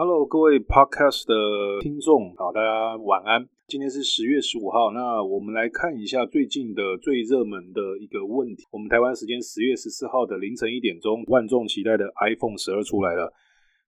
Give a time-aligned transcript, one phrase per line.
[0.00, 1.34] Hello，各位 Podcast 的
[1.80, 3.44] 听众，好，大家晚安。
[3.66, 8.62] 今天是十月十五号，那我们来看一下最近的最热门的一个问题。
[8.70, 13.32] 我们台湾时间十月十四号的凌晨一点钟，万众期待的 iPhone 十二出来了。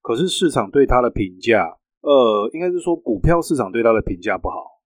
[0.01, 4.80] 可是市场对它的评价，呃，应该是说股票市场对它的评价不好。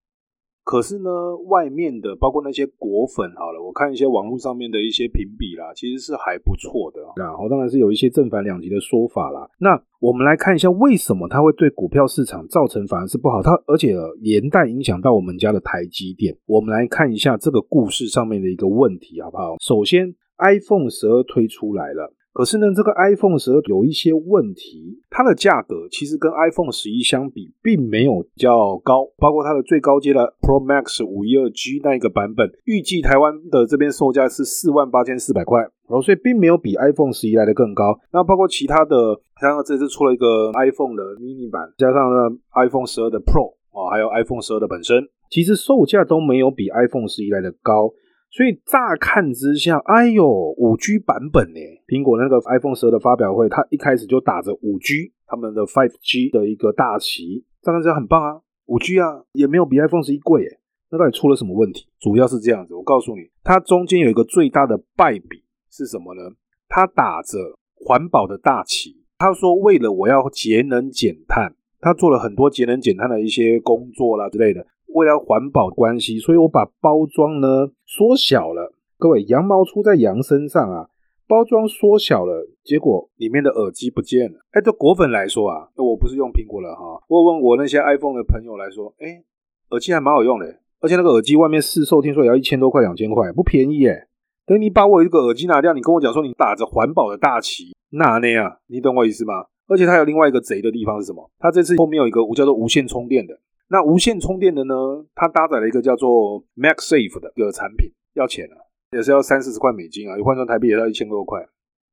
[0.66, 1.10] 可是呢，
[1.46, 7.00] 外面的包括那些果粉，好了，我看一些网络上面的一些评比啦，其实是还不错的。
[7.16, 9.48] 然后当然是有一些正反两极的说法啦。
[9.60, 13.44] 那我们来看一下，为什么它会对股票市场造成反而是不好？
[13.44, 16.36] 它而且连带影响到我们家的台积电。
[16.48, 19.58] 我们来看一下这个故事上面的一个问题，好不好？
[19.62, 22.12] 首先，iPhone 十二推出来了。
[22.36, 29.08] 可是呢，这个 iPhone 十二有一些问题，它的价格其实跟 iPhone 十一相比，并没有较高。
[29.18, 37.98] 包括它的最高阶的 Pro Max 五一二 G 那一个版本，预计台湾的这边售价是四万八千四百块，然后所以并没有比 iPhone 十一来的更高。
[38.12, 47.94] 那包括其他的，像这次出了一个 iPhone 的 mini 版，加上呢 iPhone 十二的 Pro 啊，还有 iPhone 十二的本身，其实售价都没有比 iPhone 十一来的高。
[48.30, 51.60] 所以乍看之下，哎呦，五 G 版本呢？
[51.88, 60.60] 苹果那个 iPhone 十二的发表会，它一开始就打着五 G，他们的 5G 的一个大旗，乍看之下很棒啊，五 G 啊，也没有比 iPhone 十一贵诶。
[60.92, 61.88] 那到底出了什么问题？
[62.00, 66.22] 主要是这样子，我告诉你，它中间有一个最大的败笔是什么呢？
[66.68, 67.38] 它打着
[67.76, 74.66] 环保的大旗，他说为了我要节能减碳，他做了很多节能减碳的一些工作啦之类的。
[74.88, 78.74] 为了环保关系，所以我把包装呢缩小了。
[78.98, 80.88] 各位，羊毛出在羊身上啊，
[81.28, 84.40] 包装缩小了，结果里面的耳机不见了。
[84.52, 87.02] 哎，对果粉来说啊，我不是用苹果了哈。
[87.08, 89.24] 我问我那些 iPhone 的朋友来说，哎，
[89.70, 90.46] 耳机还蛮好用的，
[90.80, 94.08] 而且那个耳机外面市售听说也要一千多块、两千块，不便宜耶。
[94.46, 99.46] 等你把我一个耳机拿掉，你跟我讲说你打着环保的大旗，那那样，你懂我意思吗？
[99.68, 101.28] 而且它有另外一个贼的地方是什么？
[101.40, 103.40] 它这次后面有一个叫做无线充电的。
[103.68, 104.76] 那无线充电的呢？
[105.16, 108.62] 它搭载了一个叫做 MacSafe 的一个产品，要钱啊，
[108.92, 111.40] 也是要三四十块美金啊，换算台币也要一千多块。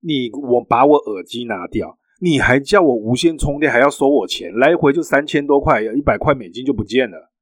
[0.00, 7.32] 你我把我耳机拿掉，你还叫我无线充电，还要收我钱，来回就三千多块，一百块美金就不见了。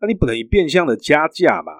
[0.00, 1.72] 那你不等于变相的加价嘛？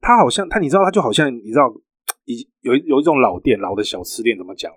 [0.00, 1.72] 他好像他，你知道，他就好像你知道，
[2.24, 4.72] 一有有一种老店，老的小吃店怎么讲？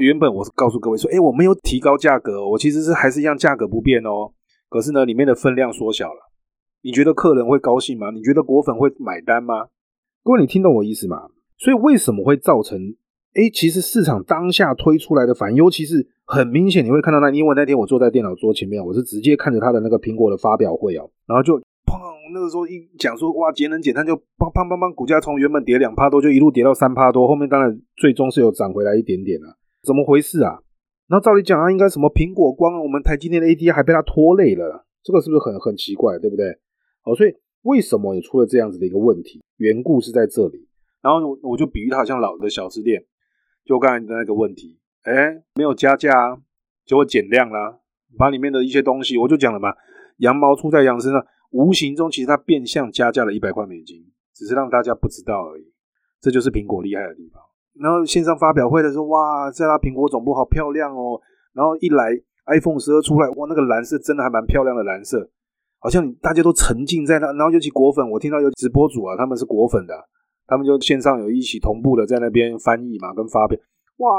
[0.00, 4.32] 原本我是告诉各位说，哎，我没有提高价格，我其实是还是一样价格不变哦。
[4.70, 6.32] 可是呢，里面的分量缩小了，
[6.80, 8.10] 你觉得客人会高兴吗？
[8.10, 9.68] 你觉得果粉会买单吗？
[10.24, 11.30] 各位，你听懂我意思吗？
[11.58, 12.78] 所以为什么会造成？
[13.34, 21.98] 哎，其实市场当下推出来的反应，尤其是很明显，你会看到那，因为那天我坐在电脑桌前面，我是直接看着他的那个苹果的发表会哦，然后就砰，
[22.32, 30.60] 那个时候一讲说哇，节能减碳就砰砰砰砰，股价从原本跌两趴多，就一路跌到三趴多，后面当然最终是有涨回来一点点了，怎么回事啊？
[31.08, 36.46] 然后照理讲啊，应该什么苹果光，我们台积电的 AD 还被它拖累了，这个是不是很很奇怪，对不对？
[37.02, 39.42] 好，所以为什么也出了这样子的一个问题？
[39.56, 40.68] 缘故是在这里。
[41.00, 43.04] 然后我我就比喻它好像老的小吃店，
[43.64, 46.38] 就刚才的那个问题，哎，没有加价啊，
[46.84, 47.80] 就会减量啦，
[48.16, 49.74] 把里面的一些东西，我就讲了嘛，
[50.18, 55.72] 羊毛出在羊身上，无形中其实它变相加价了一百块美金，只是让大家不知道而已。
[56.20, 57.42] 这就是苹果厉害的地方。
[57.80, 61.20] 然后线上发表会的时候，哇，在他苹果总部好漂亮哦。
[61.52, 62.12] 然后一来
[62.46, 65.28] iPhone 十二出来，哇，那个蓝色真的还蛮漂亮的蓝色，
[65.82, 67.32] 好像大家都沉浸在那。
[67.32, 69.94] 然后尤其果粉，我听到有直播主啊，他们是果粉的，
[70.46, 73.58] 他们就线上有一起同步的在那边翻译嘛，跟发表，
[73.96, 74.10] 哇，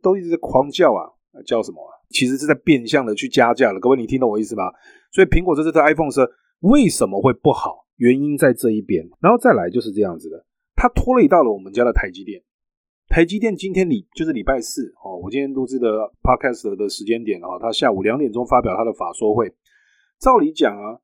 [0.00, 1.10] 都一直在狂叫啊，
[1.44, 1.90] 叫什么啊？
[2.10, 3.80] 其实是在变相的去加价了。
[3.80, 4.64] 各位，你听懂我意思吗？
[5.10, 6.20] 所以苹果这次的 iPhone 十
[6.60, 7.84] 为什么会不好？
[7.96, 9.08] 原因在这一边。
[9.20, 12.42] 然后再来就是这样子的，它拖累到了我们家的台积电。
[13.08, 15.88] 台积电今天礼就是礼拜四哦，我今天录制的
[16.22, 19.52] podcast 的时间点啊，它下午两点钟发表它的法说会。
[20.22, 21.00] 照理讲啊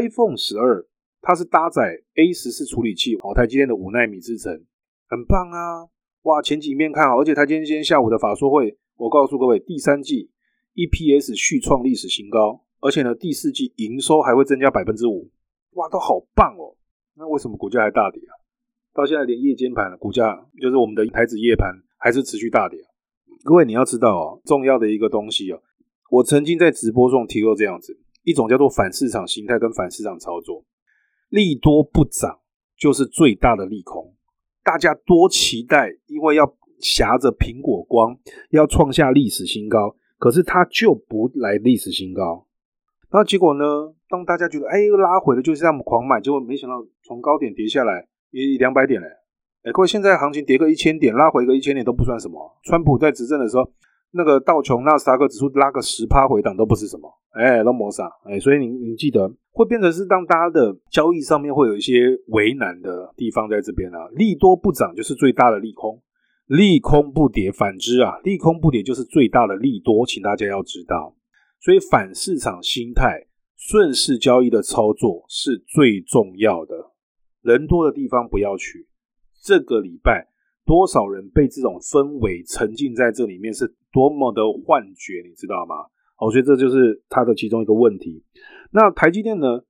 [0.00, 0.86] ，iPhone 十二
[1.20, 4.64] 它是搭载 A 十四处理器哦，台积电的五纳米制程，
[5.08, 5.90] 很棒啊！
[6.22, 10.30] 哇，前几面看好，而且台积电今天下午的法说会，我告诉各位，第三季
[10.76, 15.28] EPS 续创历史新高，而且呢，第四季营收还会增加百分之五，
[15.72, 16.78] 哇，都好棒哦！
[17.16, 18.38] 那为什么股价还大跌啊？
[18.94, 22.78] 到现在连夜间盘股价，就是我们的台指夜盘还是持续大跌。
[23.42, 25.60] 各位你要知道哦，重要的一个东西哦，
[26.08, 30.64] 我曾经在直播中提过这样子一种叫做反市场心态跟反市场操作，
[31.28, 32.40] 利多不涨
[32.76, 34.14] 就是最大的利空。
[34.62, 36.44] 大家多期待，因为要
[36.80, 38.18] 挟着苹果光
[38.50, 42.46] 要创下历史新高，可是它就不来历史新高。
[43.10, 43.64] 然后结果呢，
[44.08, 48.06] 当大家觉得哎又拉回了，就是这样狂买，结果没想到从高点跌下来。
[48.32, 49.08] 也两百点嘞，
[49.64, 52.38] 哎，各位，现在行情跌个一千点，拉回个一千点都不算什么。
[52.62, 53.68] 川普在执政的时候，
[54.12, 66.02] 那个道琼纳斯达克指数拉个十趴回档都不是什么，哎，都没啥，哎，所以你你记得会变成是让大家的交易上面会有一些为难的地方在这边啊，利多不涨就是最大的利空，
[66.46, 71.14] 利空不跌，反之啊，利空不跌就是最大的利多，请大家要知道，
[71.60, 76.90] 所以反市场心态，顺势交易的操作是最重要的，
[77.42, 78.88] 人多的地方不要去，
[79.40, 80.26] 这个礼拜。
[80.64, 85.74] 多少人被这种氛围沉浸在这里面，是多么的幻觉，你知道吗？
[86.18, 88.22] 我觉得这就是它的其中一个问题。
[88.72, 89.62] 那台积电呢？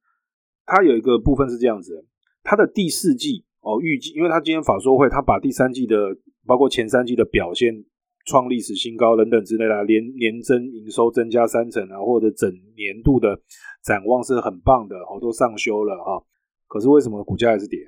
[0.66, 2.06] 它有一个部分是这样子，
[2.44, 5.96] 它的第四季哦，预计，因为它今天法说会，它把第三季的，
[6.46, 7.84] 包括前三季的表现
[8.26, 13.40] 创历史新高等等之类的，连年增营收增加三成啊，或者整年度的
[13.82, 16.22] 展望是很棒的，哦，都上修了哈。
[16.68, 17.78] 可是为什么股价还是跌？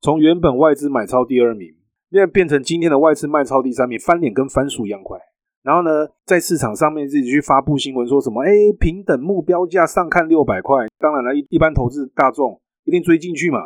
[0.00, 1.72] 从原本外资买超第二名。
[2.14, 5.18] 现在变成今天的外资卖超第三名，翻脸跟翻书一样快。
[5.64, 8.44] 然后呢，在市场上面自己去发布新闻，说什么？
[8.44, 10.86] 哎，平等目标价上看六百块。
[11.00, 13.58] 当然了，一一般投资大众一定追进去嘛。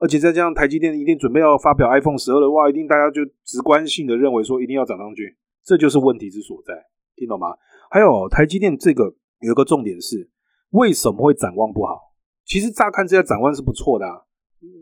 [0.00, 5.36] 而且再加上台积电一定准备要发表 iPhone 十二的话，一定大家就直观性的认为说一定要涨上去。
[5.64, 6.74] 这就是问题之所在，
[7.14, 7.54] 听懂吗？
[7.88, 10.28] 还有台积电这个有一个重点是，
[10.70, 12.00] 为什么会展望不好？
[12.44, 14.22] 其实乍看这些展望是不错的啊。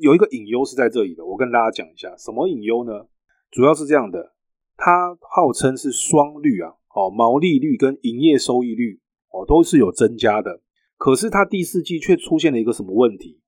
[0.01, 3.07] 有一个隐忧是在这里的，我跟大家讲一下，什么隐忧呢？
[3.51, 4.35] 主要是这样的，
[4.77, 9.01] 它号称是双率啊，哦，毛利率跟营业收益率
[9.31, 10.61] 哦都是有增加的，
[10.97, 13.41] 可是它第四季却出现了一个什么问题？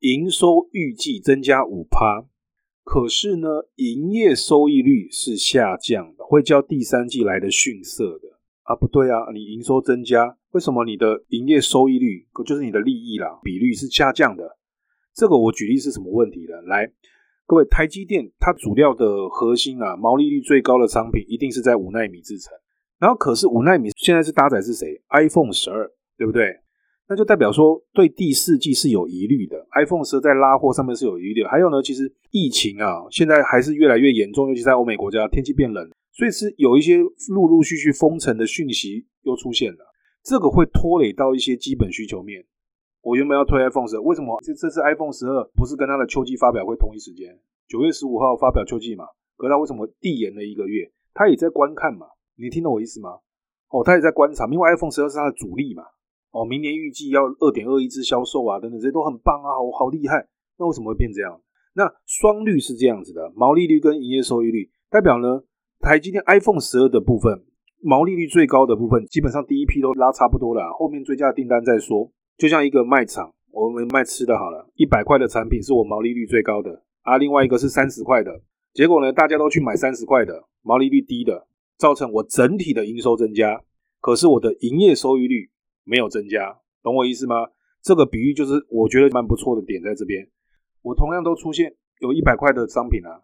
[0.00, 2.26] 营收预计增加五趴，
[2.84, 8.76] 可是呢，营业收益率是下降的，会较第三季来的逊色的啊？
[8.76, 14.57] 不对啊，你营收增加，为什么你的营业收益率就是你的利益啦比率是下降的？
[15.18, 16.62] 这个我举例是什么问题呢？
[16.68, 16.88] 来，
[17.44, 22.52] 各位，台积电它主料的核心啊，毛利率最高的商品一定是在五奈米制程。
[23.00, 26.60] 然后，可是五奈米现在是搭载是谁？iPhone 十二，对不对？
[27.08, 29.66] 那就代表说对第四季是有疑虑的。
[29.74, 31.48] iPhone 十二在拉货上面是有疑虑的。
[31.48, 36.98] 还有呢，其实疫情啊，现在还是越来越严重，尤其在欧美国家，天气变冷，所以是有一些
[37.30, 39.78] 陆陆续续封城的讯息又出现了，
[40.22, 42.44] 这个会拖累到一些基本需求面。
[43.08, 47.32] 我原本要推 iPhone 十二，为什么这这次 iPhone 十二不是跟它的秋季发表会同一时间？
[47.66, 49.06] 九月十五号发表秋季嘛，
[49.38, 50.92] 可它为什么递延了一个月？
[51.14, 52.06] 他也在观看嘛，
[52.36, 53.16] 你听懂我意思吗？
[53.70, 55.84] 哦，他也在观察，因为 iPhone 十二是它的主力嘛。
[56.32, 60.28] 哦，明年预计要二点二亿支销售啊，等等这些都很棒啊，好好厉害。
[60.58, 61.40] 那为什么会变这样？
[61.72, 65.44] 那双率是这样子的，毛利率跟营业收益率代表呢，
[65.80, 67.42] 台积电 iPhone 十二的部分
[67.80, 72.12] 毛利率最高的部分，基本上第一批都拉差不多了，后面追加的订单再说。
[72.38, 78.40] 就像一个卖场，我们卖吃的好了，一百块的产品是我毛利率最高的啊，另外一个是三十块的，
[78.72, 83.60] 结果呢，大家都去买三十块的，毛利率低的，造成我整体的营收增加，
[84.00, 85.50] 可是我的营业收益率
[85.82, 87.34] 没有增加，懂我意思吗？
[87.82, 90.28] 这个比喻就是我觉得蛮不错的点在这边，
[90.82, 93.22] 我同样都出现有一百块的商品啊，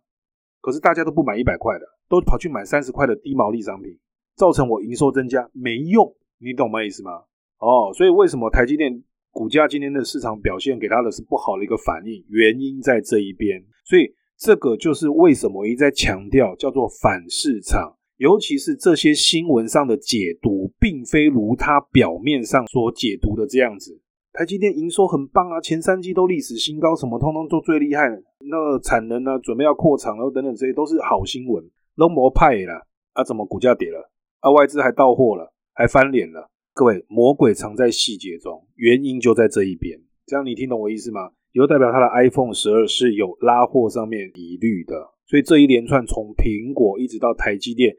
[0.61, 3.96] 可是大家都不买一百块的，都跑去买三十块的低毛利商品，
[4.34, 7.22] 造成我营收增加没用，你懂我意思吗？
[7.58, 12.24] 哦，所以为什么台积电股价今天的市场表现给它的是不好的一个反应？
[12.28, 24.00] 原因在这一边，所以这个就是为什么一直在强调叫做反市场，尤其是这些新闻上的解读，并非如它表面上所解读的这样子。
[24.32, 28.08] 台积电营收很棒啊，前三季都历史新高，什么通通都最厉害，
[28.40, 31.64] 那产能呢，准备要扩厂，然后等等这些都是好新闻，
[31.96, 33.23] 都没派了啊？
[33.23, 34.11] 怎么股价跌了？
[34.40, 36.50] 啊，外资还到货了，还翻脸了？
[36.76, 39.97] 各位，魔鬼藏在细节中，原因就在这一边。
[40.26, 41.31] 这样你听懂我意思吗？
[41.52, 44.97] 也就代表它的 iPhone 十二是有拉货上面疑虑的。
[45.25, 47.95] 所以这一连串从苹果一直到台积电，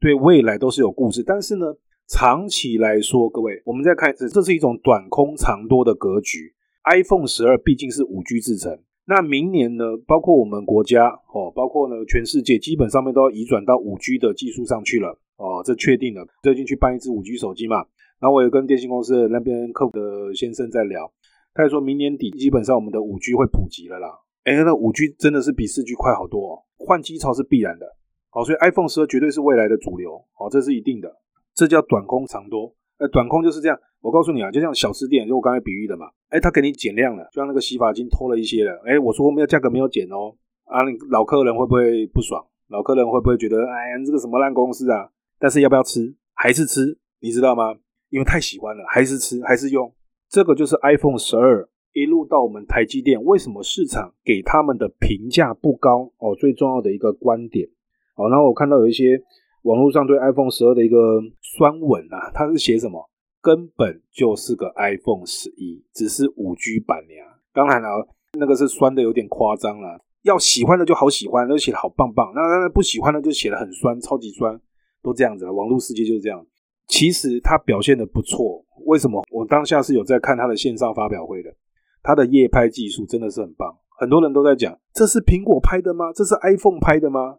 [0.00, 1.24] 对未来都是有故事。
[1.24, 1.74] 但是呢，
[2.06, 6.54] 长期来说，各位，我们再看，这是一种短空长多的格局。
[6.88, 16.24] iPhone 十二毕竟是五 G 制程，那明年呢，包括我们国家哦，包括呢全世界，基本上面都要移转到五 G 的技术上去了哦，这确定了。
[16.44, 17.84] 最近去办一支五 G 手机嘛。
[18.20, 21.10] 然后我也跟电信公司那边客服的先生在聊，
[21.54, 24.20] 他也说明年底基本上我们的五 G 会普及了啦。
[24.44, 27.86] 哎，那五 G 真的是比四 G 快好多哦，换机潮是必然的。
[28.28, 31.10] 好，所以 iPhone 十二绝对是未来的主流，好，这是一定的。
[31.54, 32.74] 这叫短空长多。
[32.98, 33.78] 呃，短空就是这样。
[34.02, 36.06] 我告诉你啊，就像小吃店，就我刚才比喻的嘛。
[36.28, 38.80] 哎，他给你减量了，就像那个洗发精偷了一些了。
[38.86, 40.34] 哎，我说我们的价格没有减哦。
[40.64, 40.78] 啊，
[41.10, 42.44] 老客人会不会不爽？
[42.68, 45.10] 老客人会不会觉得，哎呀，这个什么烂公司啊？
[45.38, 46.14] 但是要不要吃？
[46.34, 47.74] 还是吃，你知道吗？
[48.10, 49.92] 因为太喜欢了，还是吃，还是用，
[50.28, 56.12] 这个就是 iPhone 十二一路到我们台积电，为什么市场给他们的评价不高？
[56.18, 57.68] 哦，最重要的一个观点。
[58.16, 59.20] 哦，然后我看到有一些
[59.62, 63.08] 网络上对 iPhone 十二的一个酸文啊，它是写什么？
[63.42, 67.38] 根本就是个 iPhone 十一，只是五 G 版呀。
[67.54, 68.06] 当然了，
[68.38, 69.98] 那个是酸的有点夸张了。
[70.22, 74.60] 要喜欢的就好喜欢，都写的好棒棒；那那不喜欢的就写的很酸，超级酸，
[75.02, 75.52] 都这样子了。
[75.52, 76.46] 网络世界就是这样。
[76.90, 79.24] 其实它表现的不错，为什么？
[79.30, 81.54] 我当下是有在看它的线上发表会的，
[82.02, 83.74] 它的夜拍技术真的是很棒。
[83.98, 86.12] 很多人都在讲，这是苹果拍的吗？
[86.12, 87.38] 这是 iPhone 拍的吗？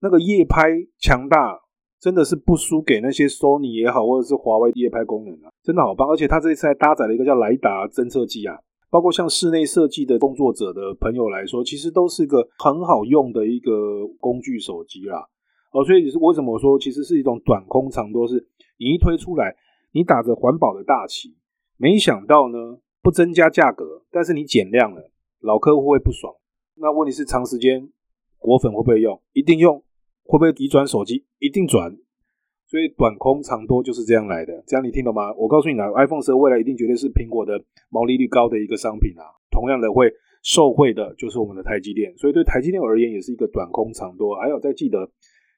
[0.00, 0.68] 那个夜拍
[0.98, 1.60] 强大。
[2.00, 6.08] 真的是不输给那些 Sony 也好，或者是华为夜拍功能啊，真的好棒！
[6.08, 8.56] 而且它这次还搭载了一个叫莱达侦测器啊，
[8.88, 15.26] 包括像室内设计的工作者的朋友来说，其实都是个很好用的一个工具手机啦。
[15.72, 18.46] 哦，所以是为什么说其实是一种短空长多，是
[18.78, 19.56] 你一推出来，
[19.92, 21.36] 你打着环保的大旗，
[21.76, 26.34] 没想到呢不增加价格，但是你减量了，老客户会不爽。
[26.76, 27.90] 那问题是长时间
[28.38, 29.20] 果粉会不会用？
[29.32, 29.84] 一定用。
[30.30, 31.24] 会不会移转手机？
[31.38, 31.96] 一定转，
[32.66, 34.62] 所以短空长多就是这样来的。
[34.66, 35.32] 这样你听懂吗？
[35.32, 37.58] 我告诉你啦，iPhone 十二未来一定绝对是苹果的
[37.88, 39.24] 毛利率高的一个商品啊。
[39.50, 44.36] 同样的会受惠的就是我们的台积电，所以对台积电而言也是一个短空长多。
[44.36, 45.10] 还有再记得，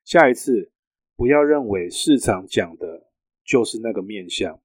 [0.05, 0.71] 下一次
[1.17, 2.87] 不要认为市场讲的
[3.50, 4.61] 就是那个面向，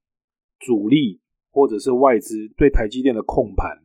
[0.60, 3.76] 主力或者是外资对台积电的控盘，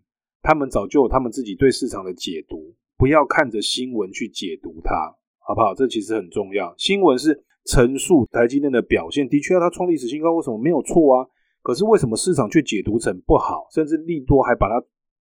[0.44, 5.18] 他们早就有他们自己对市场的解读，不要看着新闻去解读它。
[5.44, 5.74] 好不好？
[5.74, 6.74] 这其实很重要。
[6.78, 11.28] 新闻是陈述台积电的表现，的确要它创历史新高，为什么没有错啊？
[11.64, 14.80] 可是为什么市场却解读成不好，甚至利多还把它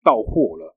[0.03, 0.74] 到货了？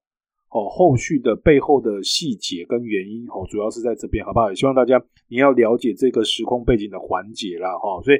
[0.50, 4.50] 哦，后续的背后的细节跟原因，哦，主要是在这边，好不好？
[4.50, 8.02] 也希望大家你要了解这个时空背景的环节啦，哈。
[8.02, 8.18] 所以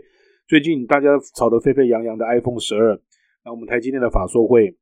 [0.49, 2.99] 最近大家炒得沸沸扬扬的 iPhone 十二，
[3.45, 4.75] 那我们台积电的法说会，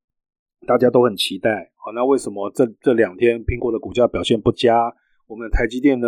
[0.64, 1.72] 大家都很期待。
[1.74, 4.94] 好，那为什么这这两天苹果的股价表现不佳？
[5.26, 6.06] 我们的台积电呢，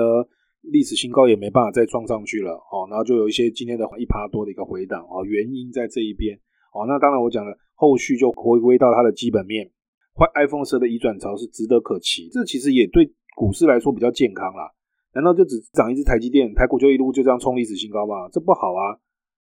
[0.63, 6.39] 历史新高也没办法再撞上去了，哦，然后就有一些今天的一趴多的一个回档，哦，原因在这一边，
[6.73, 9.69] 哦，那当然我讲了，后续就回归到它的基本面，
[10.15, 14.71] 换 iPhone 十的移转潮是值得可期，这其实也对股市来说比较健康啦。
[15.15, 18.29] 难道就只涨一只台积电，台股就一路就这样冲历史新高吗？
[18.31, 18.95] 这不好啊，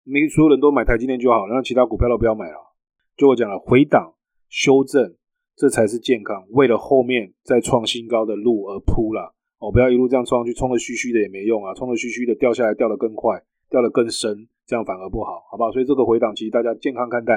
[0.06, 2.56] 没所有人都买台积电就好，然后其他股票都不要买了。
[3.16, 4.14] 就我讲了，回档
[4.48, 5.16] 修正，
[5.56, 9.34] 这才是健康，为了后面再创新高的路而铺了。
[9.58, 15.72] 哦，不要一路这样冲上去，冲的虚虚的也没用啊，冲的虚虚的掉下来，掉得更快，掉得更深，这样反而不好，好不好？
[15.72, 17.32] 所以这个回档其实大家健康看待，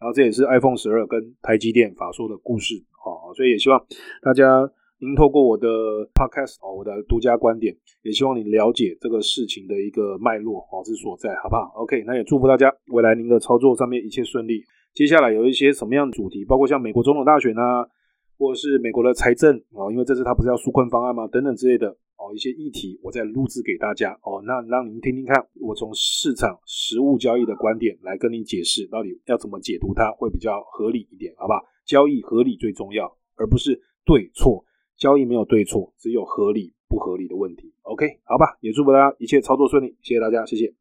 [0.00, 3.84] 然后这也是 iPhone 十二跟台积电法说的故事，好，所以也希望
[4.22, 4.68] 大家
[5.00, 5.68] 您透过我的
[6.14, 14.62] Podcast 哦，我的独家观点，也希望你了解这个事情的一个脉络哦之所在，好不好？OK，那也祝福大家未来您的操作上面一切顺利。
[14.94, 17.86] 接下来有一些什么样的主题，包括像美国总统大选啊。
[18.40, 21.26] 或者是美国的财政哦，因为这次他不是要纾困方案吗？
[21.26, 31.58] 等等之类的哦，一些议题我再录制给大家哦，那让您听听看，我从市场实物交易的观点来跟你解释，到底要怎么解读它会比较合理一点，好不好？
[31.84, 33.74] 交易合理最重要，而不是
[34.04, 34.64] 对错。
[34.98, 37.72] 交易没有对错，只有合理不合理的问题。
[37.82, 40.74] OK，好吧，也祝福大家一切操作顺利，谢谢大家，谢谢。